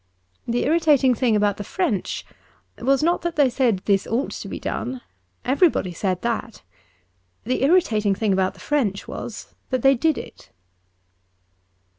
[0.47, 2.25] The irritating thing about the French
[2.79, 5.01] was not that they said this ought to be done:
[5.45, 6.63] everybody said that.
[7.43, 10.49] The irritating thing about the French was that they did it.